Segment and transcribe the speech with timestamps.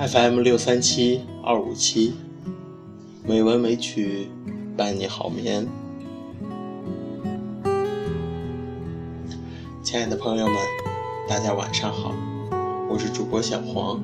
[0.00, 2.14] FM 六三七二五七，
[3.22, 4.30] 美文美曲
[4.74, 5.68] 伴你好眠。
[9.82, 10.56] 亲爱的朋友们，
[11.28, 12.14] 大家晚上好，
[12.88, 14.00] 我是主播小黄。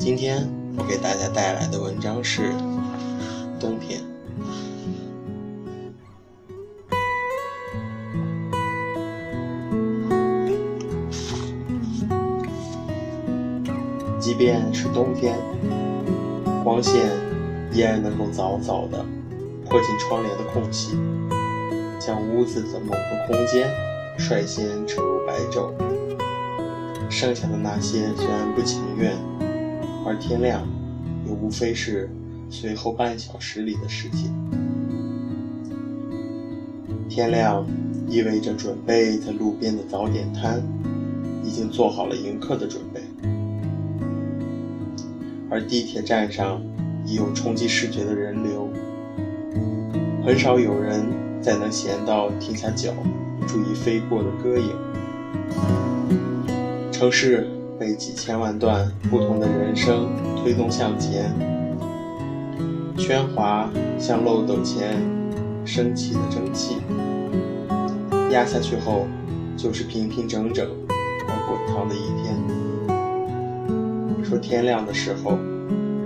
[0.00, 2.52] 今天我给大家带来的文章是
[3.60, 4.17] 冬天。
[14.38, 15.36] 便是冬天，
[16.62, 17.10] 光线
[17.72, 19.04] 依然能够早早的
[19.64, 20.96] 迫进窗帘的空隙，
[21.98, 23.68] 将屋子的某个空间
[24.16, 25.72] 率先扯入白昼。
[27.10, 29.12] 剩下的那些虽然不情愿，
[30.06, 30.62] 而天亮
[31.26, 32.08] 也无非是
[32.48, 34.32] 随后半小时里的事情。
[37.08, 37.66] 天亮
[38.06, 40.62] 意味着准备在路边的早点摊
[41.42, 43.00] 已经做好了迎客的准备。
[45.50, 46.60] 而地铁站上
[47.04, 48.68] 已有冲击视觉的人流，
[50.24, 51.06] 很少有人
[51.40, 52.92] 再能闲到停下脚
[53.46, 54.70] 注意飞过的歌影。
[56.92, 61.32] 城市被几千万段不同的人声推动向前，
[62.96, 65.00] 喧哗像漏斗前
[65.64, 66.76] 升起的蒸汽，
[68.30, 69.06] 压下去后
[69.56, 72.67] 就是平平整整而滚烫的一天。
[74.28, 75.38] 说天亮的时候，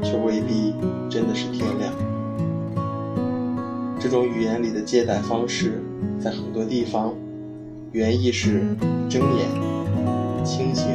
[0.01, 0.73] 却未必
[1.11, 1.93] 真的是天亮。
[3.99, 5.83] 这种语言里的借代方式，
[6.21, 7.13] 在很多地方，
[7.91, 8.63] 原意是
[9.11, 9.49] 睁眼、
[10.45, 10.87] 清醒、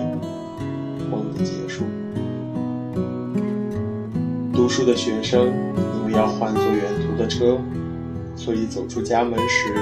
[1.11, 1.83] 梦的结束。
[4.53, 5.47] 读书的学生
[5.99, 7.57] 因为要换坐远途的车，
[8.38, 9.73] 所以走出家门时，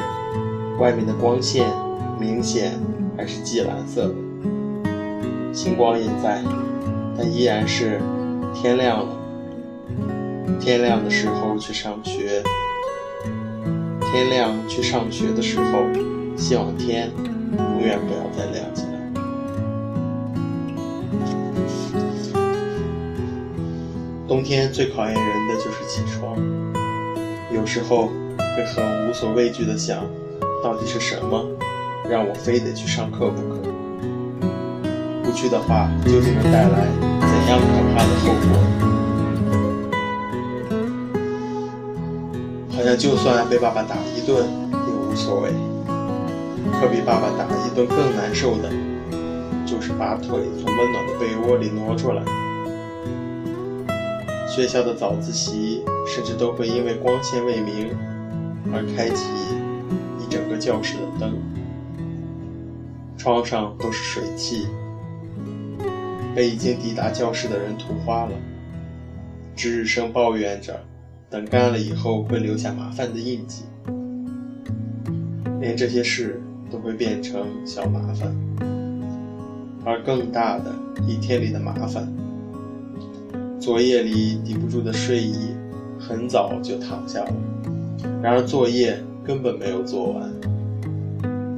[0.80, 1.68] 外面的光线
[2.20, 2.72] 明显
[3.16, 4.16] 还是霁蓝色的，
[5.54, 6.42] 星光也在。
[7.18, 8.00] 但依然是
[8.54, 9.18] 天亮了。
[10.60, 12.42] 天亮的时候去上学，
[14.12, 15.80] 天亮去上学的时候，
[16.36, 17.12] 希望天
[17.58, 18.90] 永远不要再亮起来。
[24.28, 26.36] 冬天最考验人的就是起床，
[27.54, 30.04] 有时候会很无所畏惧的想，
[30.64, 31.46] 到底是什么
[32.10, 33.75] 让我非得去上课不可？
[35.36, 36.88] 去的话，究竟能带来
[37.20, 38.58] 怎样可怕的后果？
[42.72, 45.52] 好像就算被爸爸打一顿也无所谓，
[46.80, 48.72] 可比爸爸打一顿更难受的，
[49.66, 50.30] 就是把腿
[50.62, 52.24] 从温暖的被窝里挪出来。
[54.48, 57.90] 学校的早自习甚至都会因为光线未明
[58.72, 59.26] 而开启
[60.18, 61.34] 一整个教室的灯，
[63.18, 64.68] 窗上都是水汽。
[66.36, 68.32] 被已经抵达教室的人涂花了，
[69.56, 70.78] 值日生抱怨着，
[71.30, 73.64] 等干了以后会留下麻烦的印记。
[75.62, 78.36] 连这些事都会变成小麻烦，
[79.86, 80.76] 而更大的
[81.08, 82.06] 一天里的麻烦，
[83.58, 85.56] 作业里抵不住的睡意，
[85.98, 87.34] 很早就躺下了，
[88.22, 90.30] 然而作业根本没有做完。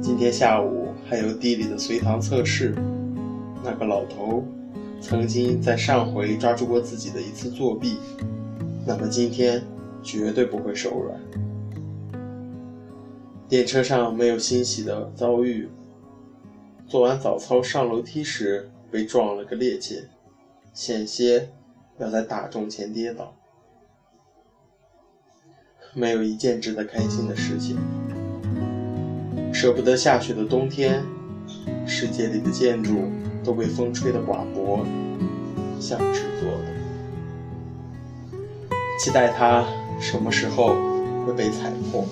[0.00, 2.72] 今天下午还有地理的随堂测试，
[3.64, 4.44] 那个老头。
[5.00, 7.98] 曾经在上回抓住过自己的一次作弊，
[8.84, 9.62] 那么今天
[10.02, 11.18] 绝对不会手软。
[13.48, 15.68] 电车上没有欣喜的遭遇，
[16.86, 20.04] 做完早操上楼梯时被撞了个趔趄，
[20.74, 21.48] 险些
[21.98, 23.34] 要在大众前跌倒。
[25.94, 27.78] 没有一件值得开心的事情。
[29.54, 31.02] 舍不得下雪的冬天，
[31.86, 33.04] 世界里的建筑。
[33.44, 34.37] 都被风吹得寡
[34.68, 34.84] 薄，
[35.80, 36.64] 像纸做的。
[39.00, 39.64] 期待它
[39.98, 40.74] 什么时候
[41.24, 42.04] 会被踩破？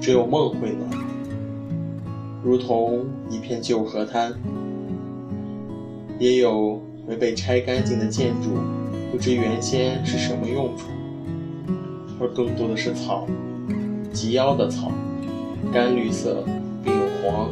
[0.00, 0.88] 只有梦会暖，
[2.42, 4.32] 如同一片旧河滩。
[6.18, 8.48] 也有没被拆干净的建筑，
[9.12, 10.86] 不知原先是什么用处，
[12.18, 13.26] 而更多的是草，
[14.14, 14.90] 及腰的草，
[15.70, 16.42] 干绿色
[16.82, 17.50] 并有黄。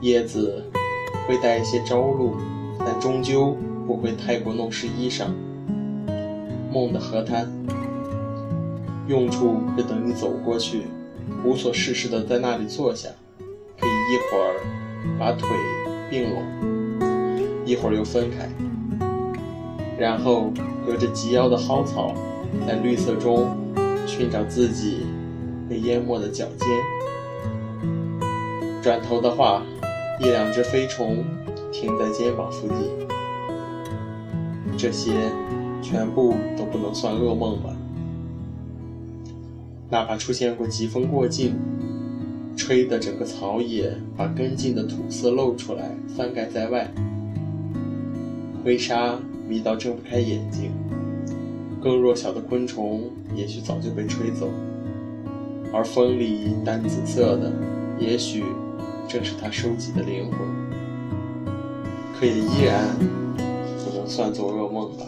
[0.00, 0.64] 叶子
[1.26, 2.36] 会带一些朝露，
[2.78, 5.26] 但终究不会太过弄湿衣裳。
[6.72, 7.50] 梦的河滩，
[9.06, 10.82] 用处是等你走过去，
[11.44, 13.08] 无所事事的在那里坐下，
[13.78, 14.60] 可以一会儿
[15.18, 15.48] 把腿
[16.10, 16.42] 并拢，
[17.64, 18.48] 一会儿又分开，
[19.98, 20.52] 然后
[20.84, 22.14] 隔着及腰的蒿草，
[22.66, 23.56] 在绿色中
[24.06, 25.06] 寻找自己
[25.68, 26.68] 被淹没的脚尖。
[28.82, 29.62] 转头的话。
[30.22, 31.24] 一两只飞虫
[31.72, 32.76] 停在肩膀附近。
[34.78, 35.10] 这些
[35.82, 37.76] 全部都不能算噩梦吧？
[39.90, 41.56] 哪怕出现过疾风过境，
[42.56, 46.88] 吹得整个草野把根茎的土色露出来，翻盖在外，
[48.64, 49.18] 灰沙
[49.48, 50.70] 迷到睁不开眼睛，
[51.82, 54.48] 更弱小的昆虫也许早就被吹走，
[55.72, 57.52] 而风里淡紫色的，
[57.98, 58.44] 也许
[59.08, 60.38] 正是他收集的灵魂，
[62.18, 62.96] 可也依然
[63.84, 65.04] 不能算作噩梦吧。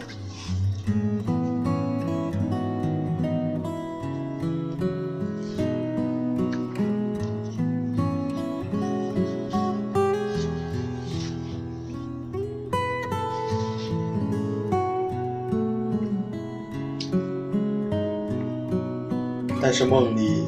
[19.61, 20.43] 但是梦里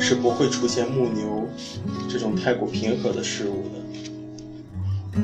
[0.00, 1.37] 是不会出现木牛
[2.08, 5.20] 这种太过平和的事物的。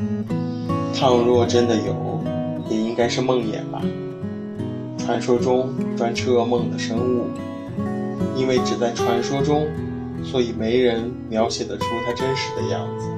[0.93, 2.21] 倘若真的有，
[2.69, 3.83] 也应该是梦魇吧。
[4.99, 7.27] 传说中专吃噩梦的生物，
[8.37, 9.67] 因为只在传说中，
[10.23, 13.09] 所以没人描写得出它真实的样子。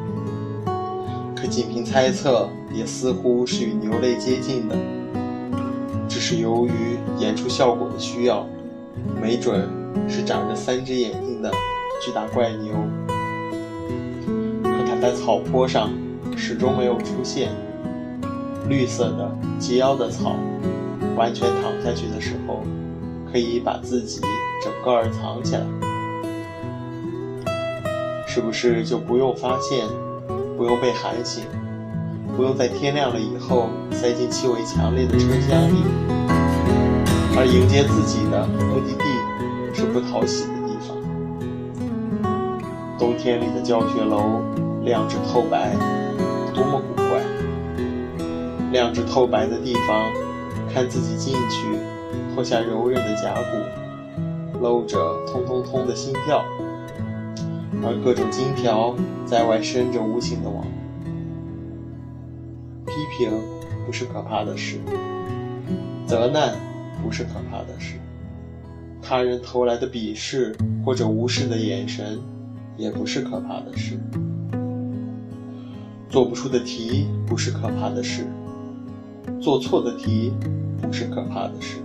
[1.34, 4.76] 可仅凭猜测，也似乎是与牛类接近的，
[6.08, 8.46] 只是由于演出效果的需要，
[9.20, 9.68] 没准。
[10.08, 11.50] 是长着三只眼睛的
[12.04, 12.74] 巨大怪牛，
[15.00, 15.90] 在草坡上
[16.36, 17.50] 始终没有出现。
[18.68, 20.34] 绿色的及腰的草，
[21.16, 22.62] 完全躺下去的时候，
[23.30, 24.20] 可以把自己
[24.62, 25.62] 整个儿藏起来。
[28.26, 29.86] 是不是就不用发现，
[30.56, 31.44] 不用被喊醒，
[32.36, 35.84] 不用在天亮了以后塞进气味强烈的车厢里，
[37.36, 39.04] 而迎接自己的目的地？
[39.72, 40.96] 是不讨喜的地方。
[42.98, 44.42] 冬天里的教学楼，
[44.86, 45.74] 亮至透白，
[46.54, 47.20] 多么古怪！
[48.70, 50.12] 亮至透白的地方，
[50.72, 51.66] 看自己进去，
[52.32, 54.96] 脱下柔韧的甲骨，露着
[55.26, 56.44] 通通通的心跳，
[57.82, 58.94] 而各种金条
[59.24, 60.64] 在外伸着无情的网。
[62.86, 63.28] 批评
[63.84, 64.78] 不是可怕的事，
[66.06, 66.54] 责难
[67.02, 67.96] 不是可怕的事。
[69.02, 72.20] 他人投来的鄙视或者无视的眼神，
[72.76, 73.98] 也不是可怕的事。
[76.16, 78.26] 做不出的题不是可怕的事，
[79.38, 80.32] 做错的题
[80.80, 81.76] 不是可怕的事，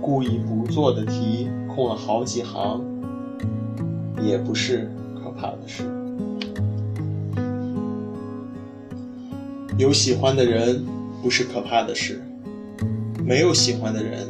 [0.00, 2.84] 故意不做的题空了好几行，
[4.20, 5.84] 也不是可怕的事。
[9.78, 10.84] 有喜欢的人
[11.22, 12.20] 不是可怕的事，
[13.24, 14.26] 没有喜欢的人。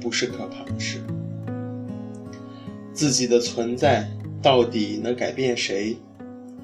[0.00, 1.02] 不是可怕的事。
[2.94, 4.08] 自己的存在
[4.40, 5.98] 到底能改变谁？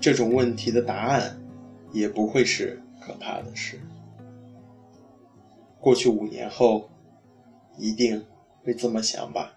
[0.01, 1.39] 这种问题的答案
[1.93, 3.81] 也不会是可怕的事。
[5.81, 6.89] 过去五年后，
[7.79, 8.25] 一定
[8.65, 9.53] 会这么想吧？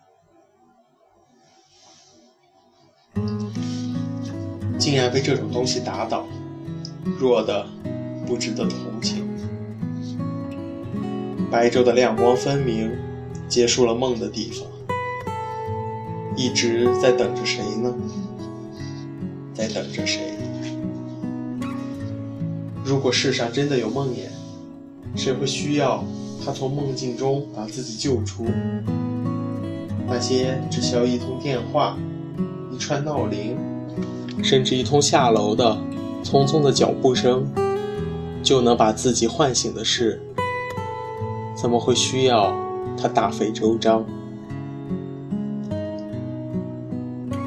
[4.77, 6.25] 竟然被这种东西打倒，
[7.19, 7.67] 弱的
[8.25, 9.27] 不值得同情。
[11.51, 12.91] 白昼的亮光分明。
[13.47, 14.67] 结束了梦的地方，
[16.37, 17.91] 一直在等着谁呢？
[19.59, 20.21] 在等着谁？
[22.85, 24.29] 如果世上真的有梦魇，
[25.19, 26.01] 谁会需要
[26.45, 28.45] 他从梦境中把自己救出？
[30.07, 31.97] 那些只需要一通电话、
[32.71, 33.57] 一串闹铃，
[34.41, 35.77] 甚至一通下楼的
[36.23, 37.45] 匆匆的脚步声，
[38.41, 40.21] 就能把自己唤醒的事，
[41.53, 42.55] 怎么会需要？
[42.97, 44.05] 他大费周章，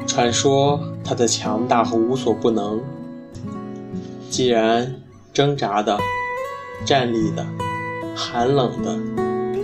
[0.05, 2.81] 传说他的强大和无所不能。
[4.29, 4.95] 既然
[5.33, 5.97] 挣扎的、
[6.85, 7.45] 站立的、
[8.15, 8.97] 寒冷的、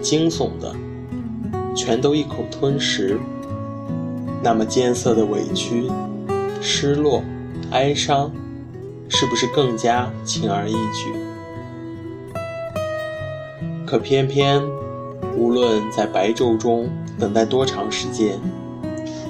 [0.01, 0.75] 惊悚的，
[1.75, 3.19] 全都一口吞食，
[4.43, 5.89] 那么艰涩的委屈、
[6.61, 7.23] 失落、
[7.71, 8.31] 哀伤，
[9.07, 11.13] 是不是更加轻而易举？
[13.85, 14.61] 可偏偏。
[15.37, 18.37] 无论在白昼中等待多长时间，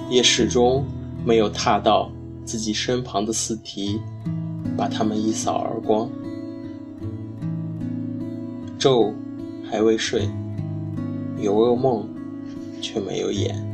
[0.10, 0.84] 也始终
[1.26, 2.12] 没有踏到
[2.46, 4.00] 自己身旁的四蹄，
[4.78, 6.10] 把他们一扫而光。
[8.80, 9.14] 昼
[9.70, 10.30] 还未睡，
[11.38, 12.08] 有噩梦
[12.82, 13.69] 却没有演。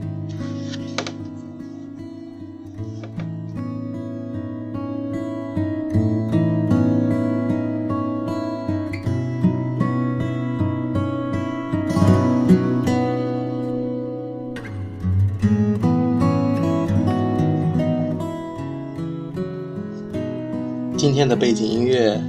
[21.06, 22.20] 今天的背景音乐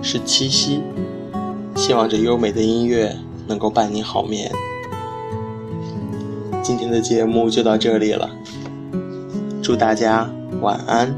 [0.00, 0.80] 是七夕，
[1.74, 3.12] 希望这优美的音乐
[3.48, 4.48] 能够伴你好眠。
[6.62, 8.30] 今天的节目就到这里了，
[9.60, 11.12] 祝大家晚安。